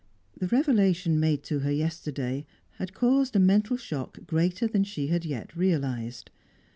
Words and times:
The 0.35 0.47
revelation 0.47 1.19
made 1.19 1.43
to 1.43 1.59
her 1.59 1.71
yesterday 1.71 2.47
had 2.79 2.95
caused 2.95 3.35
a 3.35 3.39
mental 3.39 3.77
shock 3.77 4.17
greater 4.25 4.65
than 4.65 4.83
she 4.83 5.09
had 5.09 5.25
yet 5.25 5.55
realised. 5.55 6.31